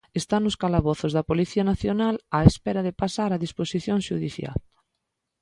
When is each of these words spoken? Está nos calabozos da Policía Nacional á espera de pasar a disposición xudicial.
Está 0.21 0.35
nos 0.39 0.59
calabozos 0.63 1.11
da 1.13 1.27
Policía 1.29 1.63
Nacional 1.71 2.15
á 2.37 2.39
espera 2.51 2.81
de 2.87 2.97
pasar 3.01 3.29
a 3.31 3.41
disposición 3.45 3.99
xudicial. 4.07 4.57